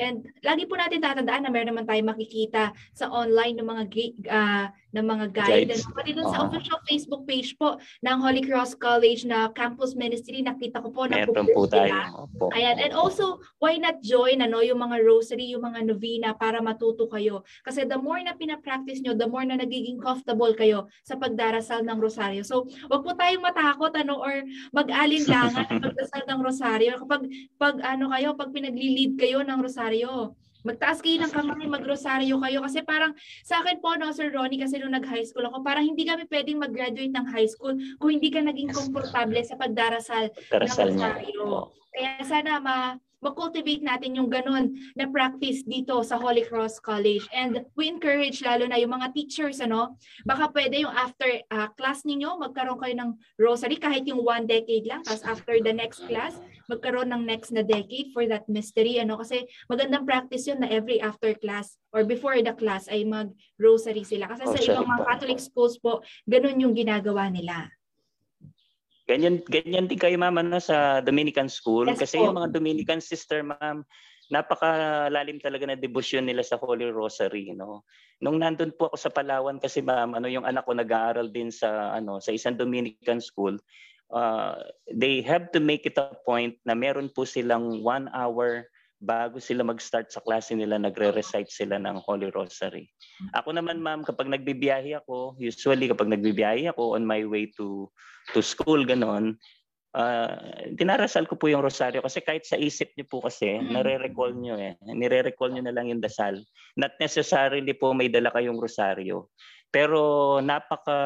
[0.00, 3.84] And lagi po natin tatandaan na meron naman tayo makikita sa online ng mga
[4.30, 5.24] uh, ng mga.
[5.34, 5.82] Guides.
[5.82, 6.48] And pati dun sa Oo.
[6.48, 11.26] official Facebook page po ng Holy Cross College na Campus Ministry, nakita ko po na
[11.26, 12.30] Meron po tayo.
[12.30, 12.54] Opo.
[12.54, 12.78] Ayan.
[12.78, 17.42] And also, why not join ano, yung mga rosary, yung mga novena para matuto kayo?
[17.66, 21.98] Kasi the more na pinapractice nyo, the more na nagiging comfortable kayo sa pagdarasal ng
[21.98, 22.46] rosaryo.
[22.46, 26.92] So, wag po tayong matakot ano, or mag-alinlangan sa pagdasal ng rosaryo.
[27.02, 27.26] Kapag
[27.58, 32.58] pag, ano kayo, pag pinaglilid kayo ng rosaryo, magtaas kayo ng kamay, magrosaryo kayo.
[32.64, 33.12] Kasi parang
[33.44, 36.58] sa akin po, no, Sir Ronnie, kasi nung nag-high school ako, parang hindi kami pwedeng
[36.58, 41.20] mag-graduate ng high school kung hindi ka naging komportable sa pagdarasal Darasal niya.
[41.20, 41.44] Rosario.
[41.44, 41.60] Opo.
[41.94, 47.24] kaya sana ma ma-cultivate natin yung ganun na practice dito sa Holy Cross College.
[47.32, 49.96] And we encourage lalo na yung mga teachers, ano,
[50.28, 54.84] baka pwede yung after ah, class ninyo, magkaroon kayo ng rosary kahit yung one decade
[54.84, 55.00] lang.
[55.08, 56.36] Tapos after the next class,
[56.70, 59.00] magkaroon ng next na decade for that mystery.
[59.00, 64.02] Ano, kasi magandang practice yun na every after class or before the class ay mag-rosary
[64.02, 64.30] sila.
[64.30, 65.06] Kasi sa Rosary ibang mga.
[65.08, 67.68] Catholic schools po, ganun yung ginagawa nila.
[69.04, 71.84] Ganyan, ganyan din kayo ma'am ano, sa Dominican school.
[71.92, 72.28] Yes Kasi po.
[72.28, 73.84] yung mga Dominican sister ma'am,
[74.32, 77.52] napakalalim talaga na debosyon nila sa Holy Rosary.
[77.52, 77.84] No?
[78.24, 81.92] Nung nandun po ako sa Palawan kasi ma'am, ano, yung anak ko nag-aaral din sa,
[81.92, 83.60] ano, sa isang Dominican school,
[84.14, 88.70] uh, they have to make it a point na meron po silang one hour
[89.04, 92.88] bago sila mag-start sa klase nila, nagre-recite sila ng Holy Rosary.
[93.36, 97.90] Ako naman ma'am, kapag nagbibiyahe ako, usually kapag nagbibiyahe ako on my way to
[98.32, 99.36] to school, ganon,
[99.92, 103.76] uh, dinarasal ko po yung rosaryo kasi kahit sa isip niyo po kasi, Mhm.
[103.76, 104.72] nare-recall niyo eh.
[104.88, 106.40] Nire-recall niyo na lang yung dasal.
[106.80, 109.28] Not necessarily po may dala kayong rosaryo.
[109.68, 110.96] Pero napaka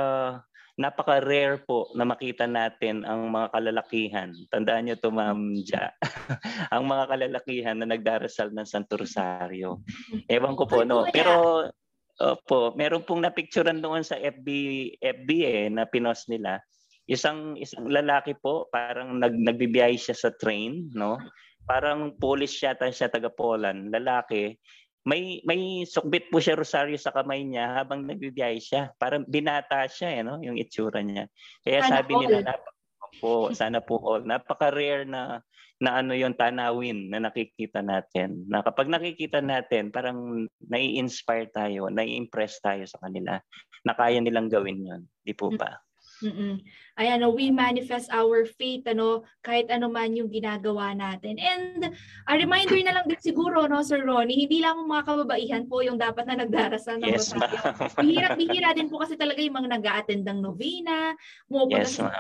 [0.79, 4.31] napaka-rare po na makita natin ang mga kalalakihan.
[4.55, 5.91] Tandaan niyo to Ma'am Ja.
[6.75, 9.83] ang mga kalalakihan na nagdarasal ng Santo Rosario.
[10.31, 11.05] Ewan ko po no.
[11.11, 11.67] Pero
[12.19, 14.51] Opo, meron pong napicturean doon sa FB
[14.99, 16.59] FB eh na pinost nila.
[17.07, 21.15] Isang isang lalaki po, parang nag nagbibiyahe siya sa train, no?
[21.71, 24.59] Parang Polish yata siya taga Poland, lalaki.
[25.09, 28.93] May may sukbit po siya rosaryo sa kamay niya habang nagbibiyahe siya.
[29.01, 30.37] Parang binata siya eh, no?
[30.45, 31.33] Yung itsura niya.
[31.65, 32.21] Kaya Sana sabi all.
[32.29, 34.23] nila napaka po, sana po all.
[34.29, 35.41] Napaka-rare na
[35.79, 38.45] na ano yung tanawin na nakikita natin.
[38.51, 43.39] Na kapag nakikita natin, parang nai-inspire tayo, nai-impress tayo sa kanila
[43.87, 45.79] na kaya nilang gawin yon Di po ba?
[46.19, 46.59] Mm-mm.
[46.99, 51.39] Ayan, no, we manifest our faith, ano, kahit ano man yung ginagawa natin.
[51.39, 51.95] And
[52.27, 55.95] a reminder na lang din siguro, no, Sir Ronnie, hindi lang mga kababaihan po yung
[55.95, 57.31] dapat na nagdarasal ng Yes.
[57.95, 61.15] Bihira-bihira din po kasi talaga yung mga nag-a-attend ng novena,
[61.47, 62.11] pumupunta Yes, sa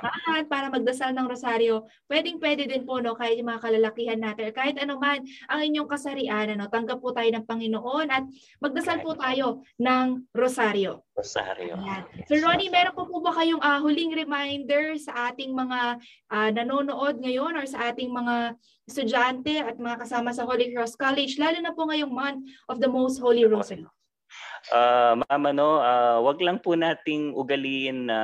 [0.46, 1.90] para magdasal ng rosaryo.
[2.06, 6.54] Pwedeng-pwede din po, no, kahit yung mga kalalakihan natin, kahit ano man ang inyong kasarian,
[6.54, 8.22] ano, tanggap po tayo ng Panginoon at
[8.62, 11.02] magdasal po tayo ng rosaryo.
[11.18, 11.74] Rosario.
[11.74, 12.06] Ayan.
[12.14, 15.98] Yes, Sir Ronnie, meron po po ba kayong ah, huling reminder sa ating mga
[16.30, 18.54] ah, nanonood ngayon or sa ating mga
[18.86, 22.86] estudyante at mga kasama sa Holy Cross College, lalo na po ngayong month of the
[22.86, 23.82] Most Holy Rosary?
[24.70, 28.18] Ah, ma'am, ano, ah, wag lang po nating ugaliin na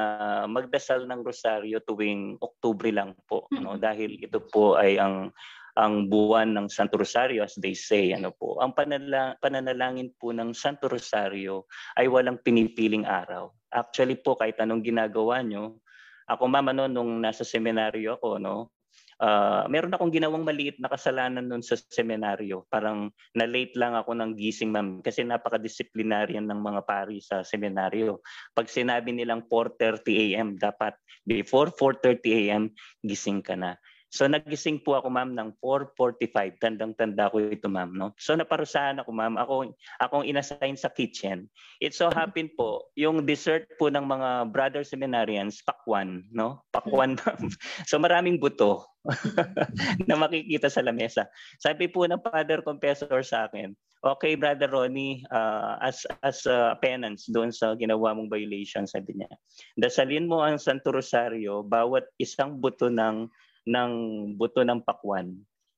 [0.47, 3.75] magdasal ng rosaryo tuwing Oktubre lang po, no?
[3.75, 5.35] Dahil ito po ay ang
[5.75, 8.63] ang buwan ng Santo Rosario as they say, ano po.
[8.63, 11.67] Ang panala, pananalangin po ng Santo Rosario
[11.99, 13.51] ay walang pinipiling araw.
[13.75, 15.83] Actually po kahit anong ginagawa nyo,
[16.31, 18.71] ako ma'am ano nung nasa seminaryo ako, no,
[19.19, 22.71] ah, meron akong ginawang maliit na kasalanan noon sa seminaryo.
[22.71, 28.23] Parang na-late lang ako ng gising ma'am kasi napaka-disciplinarian ng mga pari sa seminaryo.
[28.55, 30.49] Pag sinabi nilang 4.30 a.m.
[30.55, 30.95] dapat
[31.27, 32.63] before 4.30 a.m.
[33.03, 33.75] gising ka na.
[34.15, 36.63] So nagising po ako ma'am ng 4.45.
[36.63, 37.99] Tandang-tanda ko ito ma'am.
[37.99, 38.15] No?
[38.15, 39.35] So naparusahan ako ma'am.
[39.43, 41.51] Ako, akong inassign sa kitchen.
[41.83, 46.31] It so happened po, yung dessert po ng mga brother seminarians, pakwan.
[46.31, 46.63] No?
[46.71, 47.51] Pakwan ma'am.
[47.91, 48.87] So maraming buto
[50.09, 51.27] na makikita sa lamesa.
[51.59, 53.75] Sabi po ng Father Confessor sa akin,
[54.07, 59.33] okay Brother Ronnie, uh, as as a penance doon sa ginawa mong violation, sabi niya,
[59.75, 63.27] dasalin mo ang Santo Rosario, bawat isang buto ng
[63.65, 63.93] ng
[64.37, 65.33] buto ng pakwan,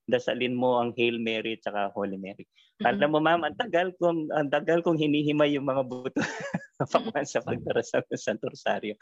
[0.07, 2.47] dasalin mo ang Hail Mary at saka Holy Mary.
[2.85, 6.21] Alam mo ma'am, ang tagal kong ang tagal kong hinihimay yung mga buto
[6.79, 8.95] ng pakwan sa pagdarasal ng Santo Rosario.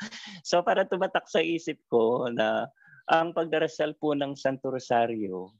[0.47, 2.71] So para tumatak sa isip ko na
[3.11, 5.53] ang pagdarasal po ng Santo Rosario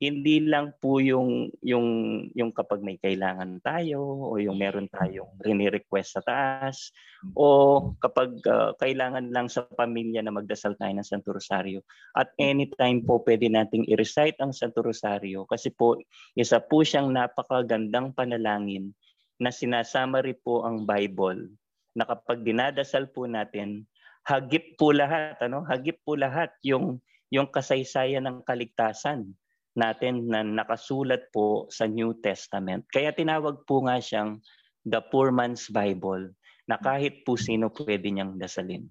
[0.00, 1.88] hindi lang po yung yung
[2.32, 6.88] yung kapag may kailangan tayo o yung meron tayong rini-request sa taas
[7.36, 11.84] o kapag uh, kailangan lang sa pamilya na magdasal tayo ng Santo Rosario.
[12.16, 16.00] At anytime po pwede nating i-recite ang Santo Rosario kasi po
[16.32, 18.96] isa po siyang napakagandang panalangin
[19.36, 21.52] na sinasama rin po ang Bible
[21.92, 23.84] na kapag dinadasal po natin,
[24.24, 25.60] hagip po lahat, ano?
[25.68, 29.36] Hagip po lahat yung yung kasaysayan ng kaligtasan
[29.78, 32.86] natin na nakasulat po sa New Testament.
[32.90, 34.42] Kaya tinawag po nga siyang
[34.86, 36.34] the poor man's Bible
[36.66, 38.86] na kahit po sino pwede niyang dasalin.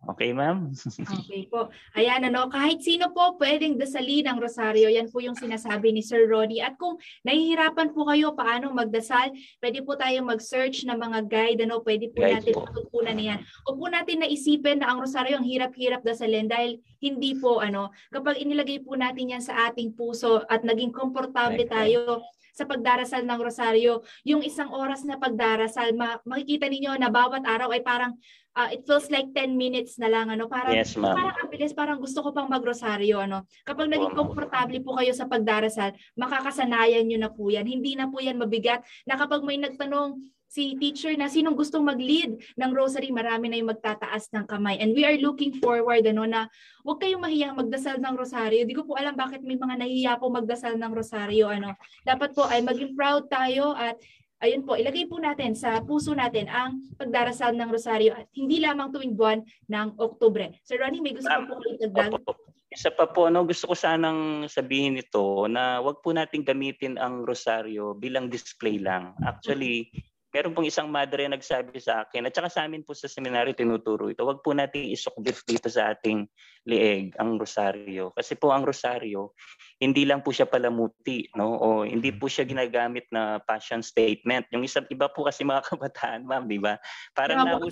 [0.00, 0.72] Okay, ma'am?
[1.20, 1.68] Okay po.
[1.92, 4.88] Ayan, ano, kahit sino po pwedeng dasalin ang rosaryo.
[4.88, 6.64] Yan po yung sinasabi ni Sir Ronnie.
[6.64, 6.96] At kung
[7.28, 11.60] nahihirapan po kayo paano magdasal, pwede po tayong mag-search ng mga guide.
[11.68, 13.38] Ano, pwede po Guide natin matutunan niyan.
[13.68, 18.40] O po natin naisipin na ang rosaryo ang hirap-hirap dasalin dahil hindi po, ano, kapag
[18.40, 21.68] inilagay po natin yan sa ating puso at naging komportable right.
[21.68, 27.42] tayo sa pagdarasal ng rosaryo, yung isang oras na pagdarasal, ma- makikita ninyo na bawat
[27.46, 28.14] araw ay parang
[28.58, 30.50] ah, it feels like 10 minutes na lang ano?
[30.50, 31.14] Parang Yes, ma'am.
[31.14, 33.46] parang ang bilis parang gusto ko pang magrosaryo ano?
[33.62, 37.66] Kapag naging komportable po kayo sa pagdarasal makakasanayan niyo na po yan.
[37.66, 38.82] Hindi na po yan mabigat.
[39.06, 40.18] Na kapag may nagtanong
[40.50, 44.98] si teacher na sinong gustong mag-lead ng rosary marami na yung magtataas ng kamay and
[44.98, 46.50] we are looking forward ano na
[46.82, 50.26] huwag kayong mahiyang magdasal ng rosaryo di ko po alam bakit may mga nahihiya po
[50.26, 53.94] magdasal ng rosaryo ano dapat po ay maging proud tayo at
[54.40, 58.88] ayun po, ilagay po natin sa puso natin ang pagdarasal ng rosaryo at hindi lamang
[58.88, 60.56] tuwing buwan ng Oktubre.
[60.64, 62.10] Sir Ronnie, may gusto Ma'am, po dagdag?
[62.16, 62.32] Opo.
[62.70, 67.26] Isa pa po, no, gusto ko sanang sabihin ito na wag po natin gamitin ang
[67.26, 69.10] rosaryo bilang display lang.
[69.26, 69.90] Actually,
[70.30, 73.54] meron pong isang madre na nagsabi sa akin, at saka sa amin po sa seminary
[73.54, 76.26] tinuturo ito, wag po natin isukbit dito sa ating
[76.70, 78.14] lieg ang rosaryo.
[78.14, 79.34] Kasi po ang rosaryo,
[79.80, 81.56] hindi lang po siya palamuti, no?
[81.56, 84.46] O hindi po siya ginagamit na passion statement.
[84.52, 86.76] Yung isa, iba po kasi mga kabataan, ma'am, di ba?
[87.16, 87.68] Parang Mga po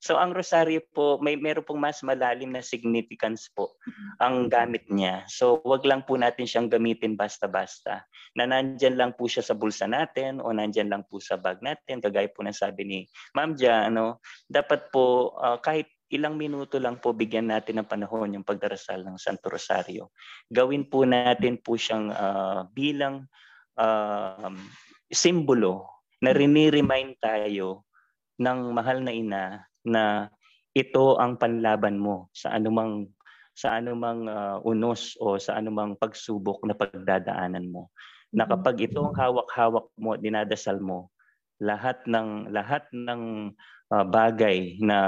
[0.00, 3.80] So ang rosaryo po, may meron pong mas malalim na significance po
[4.20, 5.24] ang gamit niya.
[5.26, 8.04] So wag lang po natin siyang gamitin basta-basta.
[8.36, 12.04] Na nandyan lang po siya sa bulsa natin o nandyan lang po sa bag natin.
[12.04, 12.98] Kagaya po ng sabi ni
[13.32, 18.38] Ma'am Dia, ano, dapat po ah, kahit ilang minuto lang po bigyan natin ng panahon
[18.38, 20.14] yung pagdarasal ng Santo Rosario.
[20.46, 23.26] Gawin po natin po siyang ah, bilang
[23.74, 24.54] um,
[25.10, 27.85] simbolo na rini-remind tayo
[28.40, 29.42] ng mahal na ina
[29.86, 30.28] na
[30.76, 33.08] ito ang panlaban mo sa anumang
[33.56, 37.88] sa anumang ah, unos o sa anumang pagsubok na pagdadaanan mo.
[38.36, 38.50] Na Mhm.
[38.52, 41.08] kapag ito ang hawak-hawak mo, dinadasal mo,
[41.62, 43.52] lahat ng lahat ng
[43.94, 44.98] ah, bagay na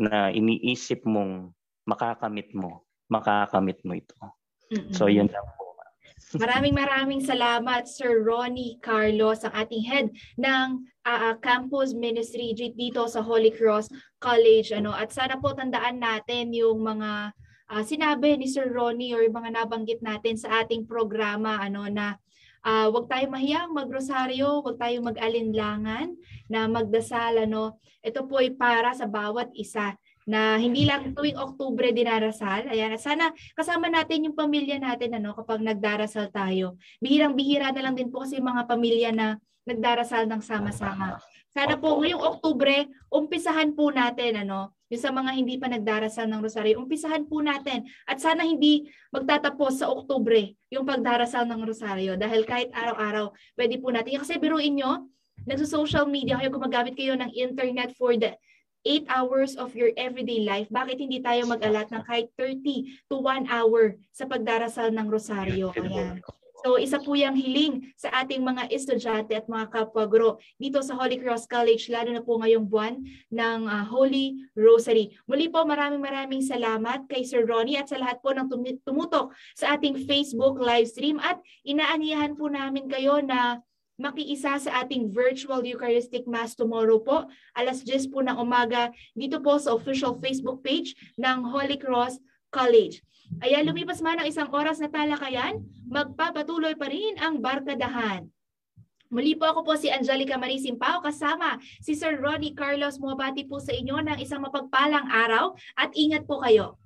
[0.00, 1.52] na iniisip mong
[1.84, 4.16] makakamit mo, makakamit mo ito.
[4.72, 4.92] Mm-mm.
[4.96, 5.61] So yun lang po.
[6.32, 10.06] Maraming maraming salamat Sir Ronnie Carlos, ang ating head
[10.40, 16.56] ng ah, campus ministry dito sa Holy Cross College ano at sana po tandaan natin
[16.56, 17.36] yung mga
[17.68, 22.16] ah, sinabi ni Sir Ronnie or yung mga nabanggit natin sa ating programa ano na
[22.64, 26.16] ah, wag tayong mahiyang magrosaryo, wag tayong mag-alinlangan
[26.48, 27.76] na magdasal ano.
[28.00, 29.94] Ito po ay para sa bawat isa
[30.26, 32.70] na hindi lang tuwing Oktubre dinarasal.
[32.70, 36.78] Ayan, at sana kasama natin yung pamilya natin ano kapag nagdarasal tayo.
[37.02, 39.26] Bihirang-bihira na lang din po kasi mga pamilya na
[39.66, 41.22] nagdarasal ng sama-sama.
[41.52, 46.40] Sana po ngayong Oktubre, umpisahan po natin ano, yung sa mga hindi pa nagdarasal ng
[46.40, 47.84] rosaryo, umpisahan po natin.
[48.08, 53.92] At sana hindi magtatapos sa Oktubre yung pagdarasal ng rosaryo dahil kahit araw-araw, pwede po
[53.92, 54.20] natin.
[54.20, 55.12] Kasi biruin nyo,
[55.44, 58.32] nagso-social media kayo, gumagamit kayo ng internet for the
[58.82, 63.46] 8 hours of your everyday life, bakit hindi tayo mag-alat ng kahit 30 to 1
[63.48, 65.70] hour sa pagdarasal ng rosaryo?
[65.78, 66.22] Ayan.
[66.62, 70.94] So isa po yung hiling sa ating mga estudyante at mga kapwa guro dito sa
[70.94, 73.02] Holy Cross College, lalo na po ngayong buwan
[73.34, 75.10] ng ah, Holy Rosary.
[75.26, 79.34] Muli po maraming maraming salamat kay Sir Ronnie at sa lahat po ng tumi- tumutok
[79.58, 83.58] sa ating Facebook live stream at inaanyahan po namin kayo na
[84.00, 89.56] makiisa sa ating virtual Eucharistic Mass tomorrow po, alas 10 po ng umaga, dito po
[89.60, 92.20] sa official Facebook page ng Holy Cross
[92.52, 93.00] College.
[93.40, 98.28] Ayan, lumipas man ang isang oras na talakayan, magpapatuloy pa rin ang barkadahan.
[99.12, 102.96] Muli po ako po si Angelica Marie Simpao kasama si Sir Ronnie Carlos.
[102.96, 106.80] Mabati po sa inyo ng isang mapagpalang araw at ingat po kayo.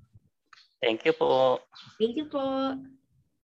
[0.82, 1.62] Thank you po.
[2.02, 2.74] Thank you po.